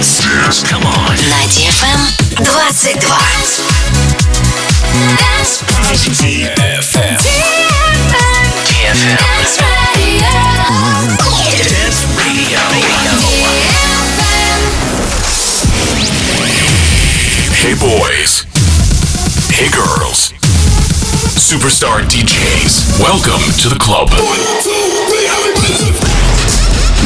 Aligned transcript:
Dance. 0.00 0.24
Dance. 0.24 0.64
Come 0.64 0.86
on. 0.86 1.12
На 1.28 1.44
DFM 1.52 2.00
22. 2.36 2.96
Dance. 5.18 5.60
DFM. 6.16 7.20
DFM. 8.64 9.20
Dance 11.60 11.68
Radio. 11.68 11.68
Dance 11.68 12.00
Radio. 12.16 12.60
Hey 17.60 17.74
boys. 17.74 18.46
Hey 19.52 19.68
girls. 19.68 20.32
Superstar 21.36 22.00
DJs. 22.08 22.98
Welcome 22.98 23.42
to 23.58 23.68
the 23.68 23.78
club. 23.78 24.08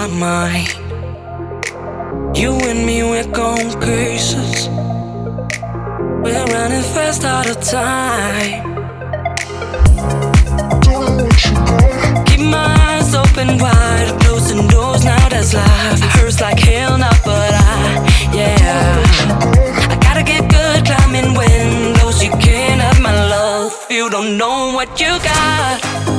my 0.00 0.06
mind. 0.06 0.68
You 2.34 2.52
and 2.70 2.86
me, 2.86 3.02
we're 3.02 3.30
going 3.32 3.70
cases. 3.80 4.68
We're 6.24 6.46
running 6.54 6.86
fast 6.94 7.24
out 7.24 7.46
of 7.50 7.60
time. 7.60 8.62
Keep 12.26 12.40
my 12.56 12.68
eyes 12.88 13.14
open 13.14 13.58
wide, 13.58 14.16
closing 14.22 14.66
doors 14.68 15.04
now. 15.04 15.28
That's 15.28 15.52
life. 15.52 16.00
Hurts 16.14 16.40
like 16.40 16.58
hell 16.58 16.96
now, 16.96 17.16
but 17.24 17.52
I, 17.52 18.30
yeah. 18.32 19.02
I 19.92 19.98
gotta 20.00 20.22
get 20.22 20.48
good 20.48 20.86
climbing 20.86 21.36
windows. 21.36 22.22
You 22.24 22.30
can't 22.46 22.80
have 22.80 23.00
my 23.02 23.12
love. 23.12 23.72
You 23.90 24.08
don't 24.08 24.38
know 24.38 24.72
what 24.72 24.98
you 24.98 25.12
got. 25.30 26.09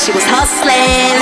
She 0.00 0.12
was 0.12 0.24
hustling. 0.24 1.19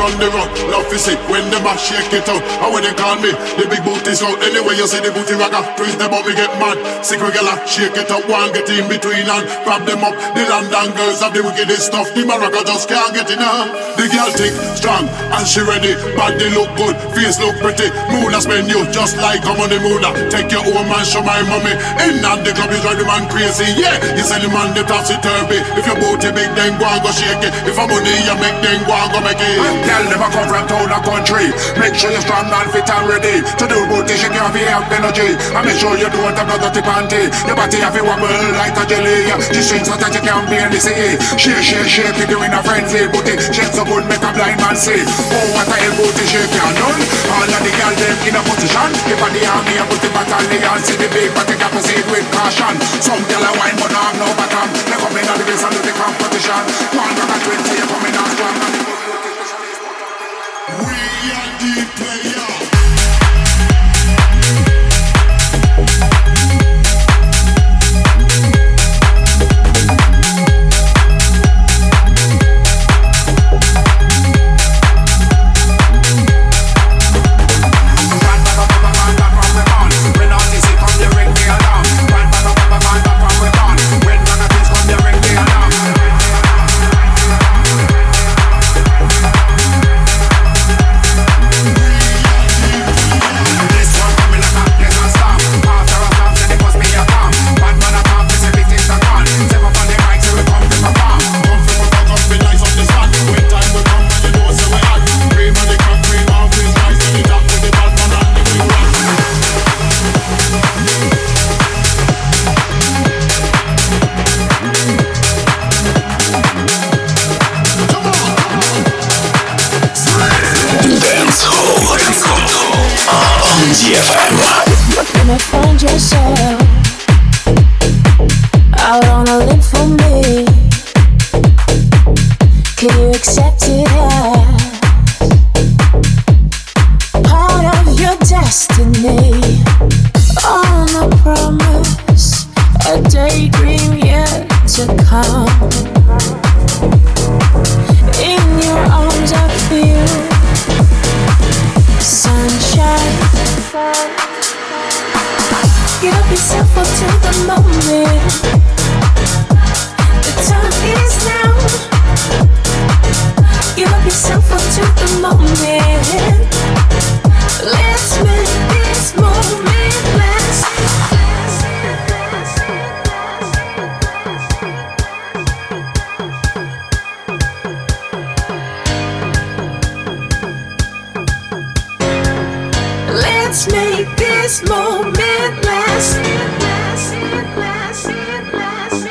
Run 0.00 0.16
the 0.16 0.28
rock. 0.32 0.48
Love 0.72 0.88
to 0.88 0.96
see 0.96 1.16
when 1.28 1.44
them 1.52 1.68
a 1.68 1.76
shake 1.76 2.12
it 2.16 2.24
out. 2.24 2.40
How 2.58 2.72
when 2.72 2.82
they 2.82 2.96
call 2.96 3.20
me, 3.20 3.30
the 3.60 3.68
big 3.68 3.84
booty 3.84 4.16
out. 4.24 4.36
Anyway 4.40 4.74
you 4.80 4.88
see 4.88 5.04
the 5.04 5.12
booty 5.12 5.36
rocker, 5.36 5.60
twist 5.76 6.00
them 6.00 6.16
up, 6.16 6.24
me 6.24 6.32
get 6.32 6.50
mad. 6.56 6.80
Sick 7.04 7.20
regular, 7.20 7.56
shake 7.68 7.96
it 8.00 8.08
up, 8.08 8.24
one 8.24 8.50
get 8.56 8.68
in 8.72 8.88
between 8.88 9.28
and 9.28 9.44
grab 9.62 9.84
them 9.84 10.00
up. 10.00 10.16
The 10.32 10.42
London 10.48 10.96
girls 10.96 11.20
have 11.20 11.36
the 11.36 11.44
wickedest 11.44 11.92
stuff. 11.92 12.08
The 12.16 12.24
Morocco 12.24 12.64
just 12.64 12.88
can't 12.88 13.12
get 13.12 13.28
enough. 13.28 13.68
The 14.00 14.08
girl 14.08 14.32
thick, 14.32 14.56
strong 14.80 15.04
and 15.12 15.44
she 15.44 15.60
ready. 15.60 15.92
Body 16.16 16.48
look 16.56 16.72
good, 16.80 16.96
face 17.12 17.36
look 17.36 17.52
pretty. 17.60 17.92
Moon 18.08 18.32
spend 18.40 18.72
you 18.72 18.88
just 18.88 19.20
like 19.20 19.44
I'm 19.44 19.60
on 19.60 19.68
the 19.68 19.76
moon. 19.76 20.00
Take 20.32 20.48
your 20.48 20.64
own 20.64 20.88
man, 20.88 21.04
show 21.04 21.20
my 21.20 21.44
mommy. 21.44 21.76
In 22.08 22.24
at 22.24 22.40
the 22.40 22.56
club, 22.56 22.72
you 22.72 22.80
drive 22.80 22.96
the 22.96 23.04
man 23.04 23.28
crazy. 23.28 23.68
Yeah, 23.76 24.00
you 24.16 24.24
sell 24.24 24.40
the 24.40 24.48
man 24.48 24.72
the 24.72 24.88
topsy 24.88 25.20
turvy. 25.20 25.60
If 25.76 25.84
your 25.84 26.00
booty 26.00 26.32
big, 26.32 26.48
then 26.56 26.80
go 26.80 26.88
and 26.88 27.04
go 27.04 27.12
shake 27.12 27.44
it. 27.44 27.52
If 27.68 27.76
I'm 27.76 27.92
money, 27.92 28.16
you 28.24 28.36
make 28.40 28.56
then 28.64 28.80
go 28.88 28.96
and 28.96 29.08
go 29.12 29.20
make 29.20 29.36
it. 29.36 29.60
Girl, 29.84 30.04
never 30.08 30.32
come 30.32 30.48
from 30.48 30.64
town 30.64 30.88
or 30.88 31.02
country. 31.04 31.52
Make 31.76 31.92
sure 31.92 32.08
you're 32.08 32.24
strong 32.24 32.48
and 32.48 32.72
fit 32.72 32.88
and 32.88 33.04
ready 33.04 33.44
to 33.44 33.64
do 33.68 33.84
booty 33.84 34.16
shake. 34.16 34.32
You 34.32 34.40
have 34.40 34.56
to 34.56 34.64
have 34.64 34.88
energy. 34.96 35.36
And 35.36 35.60
make 35.68 35.76
sure 35.76 35.92
you 36.00 36.08
don't 36.08 36.32
have 36.40 36.48
no 36.48 36.56
dirty 36.56 36.80
panty. 36.80 37.28
Your 37.44 37.52
body 37.52 37.76
have 37.84 37.92
to 37.92 38.00
wobble 38.00 38.32
like 38.56 38.80
a 38.80 38.84
jelly. 38.88 39.28
She 39.52 39.60
strings 39.60 39.92
so 39.92 40.00
that 40.00 40.08
you 40.08 40.24
can't 40.24 40.48
be 40.48 40.56
in 40.56 40.72
the 40.72 40.80
see. 40.80 41.20
Shake, 41.36 41.60
shake, 41.60 41.84
shake, 41.84 42.16
you 42.16 42.32
doing 42.32 42.56
a 42.56 42.64
frenzy. 42.64 43.04
Booty 43.12 43.36
shake 43.52 43.76
so 43.76 43.89
good, 43.90 44.06
make 44.06 44.22
a 44.22 44.30
blind 44.30 44.58
man 44.62 44.76
see. 44.78 45.02
Oh, 45.02 45.46
what 45.58 45.66
a 45.66 45.74
hell 45.74 45.94
booty 45.98 46.24
shake 46.30 46.46
you 46.46 46.70
done. 46.78 47.00
All 47.34 47.42
of 47.42 47.60
the 47.66 47.72
girls 47.74 47.98
them 47.98 48.16
in 48.22 48.38
a 48.38 48.42
position. 48.46 48.90
If 49.10 49.18
I 49.18 49.28
the 49.34 49.42
army, 49.50 49.74
I 49.74 49.84
put 49.90 49.98
the 49.98 50.10
battalion. 50.14 50.78
See 50.86 50.94
the 50.94 51.10
big, 51.10 51.34
but 51.34 51.50
they 51.50 51.58
got 51.58 51.74
proceed 51.74 52.06
with 52.06 52.26
caution. 52.30 52.78
Some 53.02 53.22
girl 53.26 53.42
a 53.42 53.50
wine, 53.58 53.74
but 53.82 53.90
no 53.90 53.98
have 53.98 54.16
no 54.22 54.28
bottom. 54.38 54.70
They 54.86 54.94
come 54.94 55.18
in 55.18 55.26
on 55.26 55.36
the 55.42 55.44
base 55.44 55.64
and 55.66 55.74
do 55.74 55.80
the 55.82 55.94
competition. 55.98 56.62
One 56.94 57.12
rock 57.18 57.34
and 57.34 57.42
twenty, 57.42 57.74
you 57.74 57.86
coming 57.90 58.14
on 58.14 58.30
strong. 58.30 58.69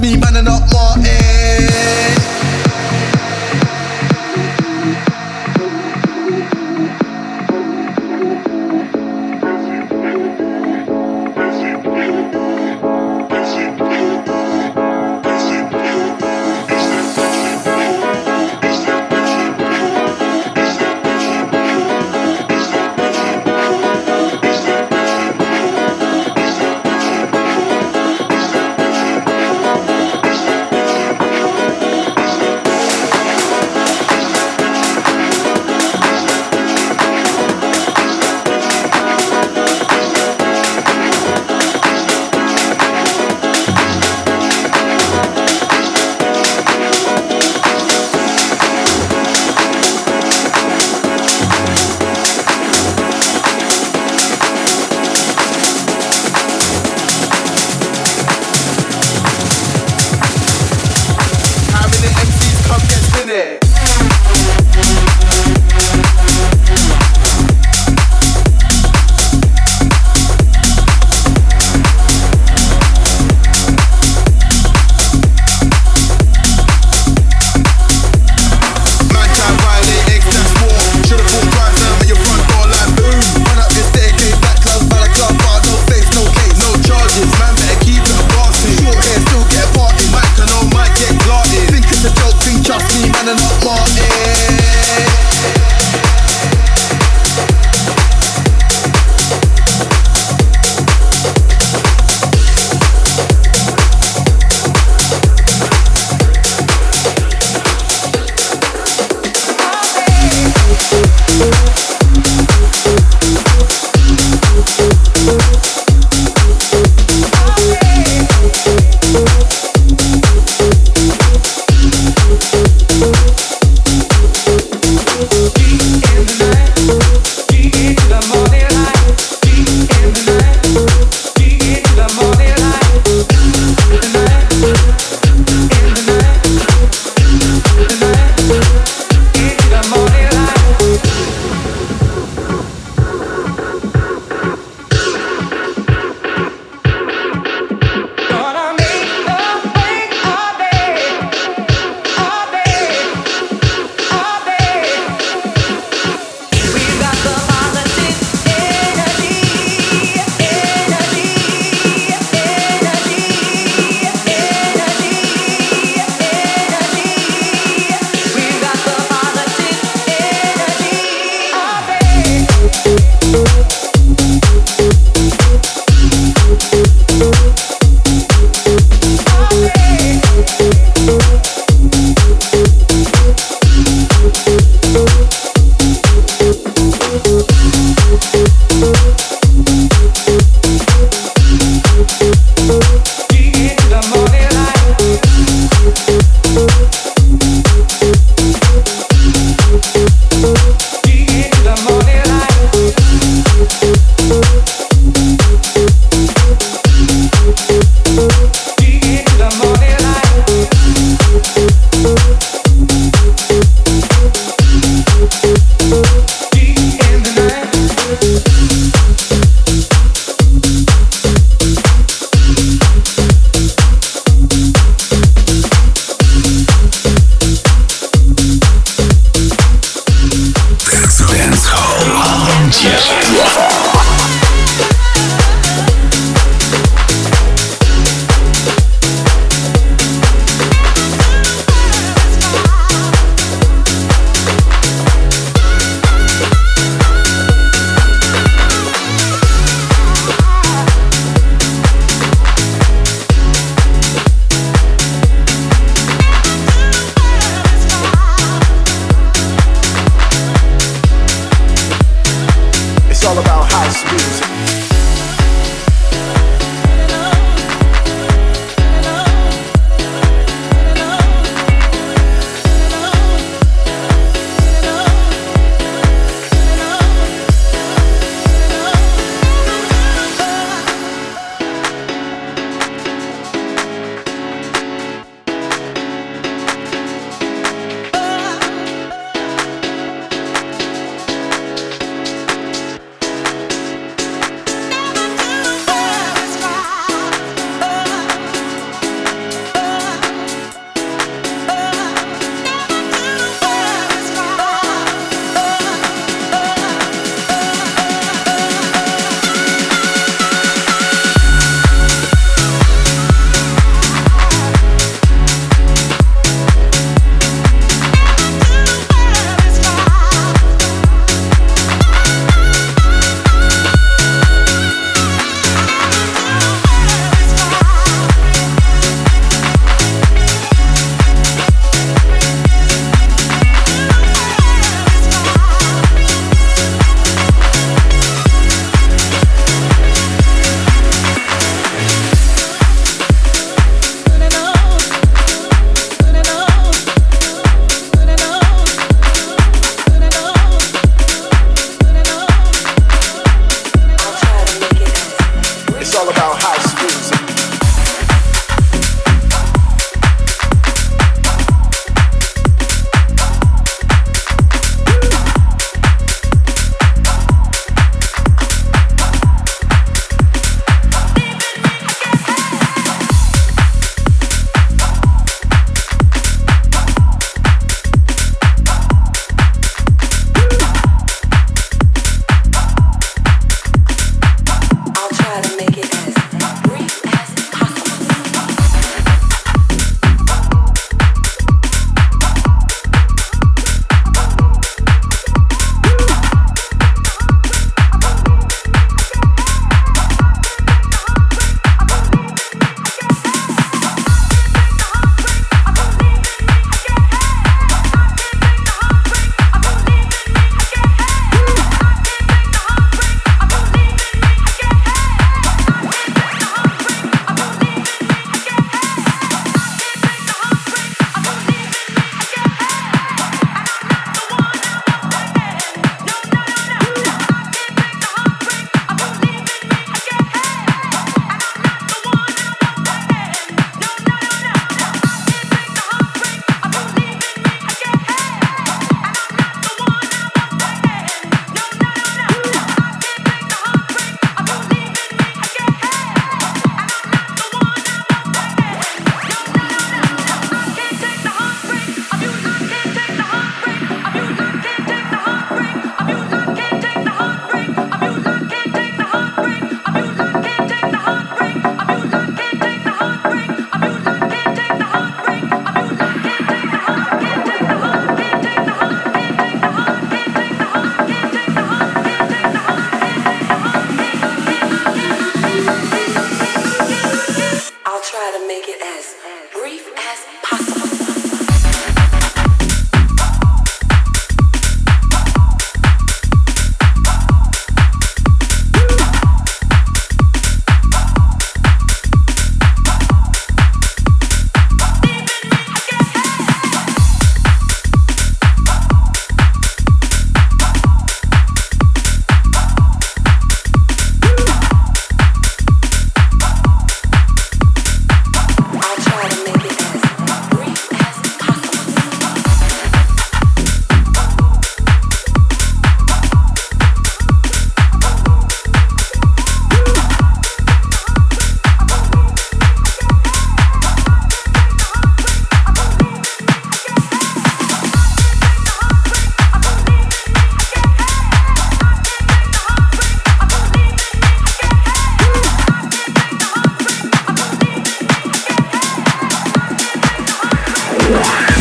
me, 0.00 0.29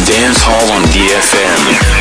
Dance 0.10 0.42
Hall 0.42 0.72
on 0.72 0.82
DFM. 0.90 1.99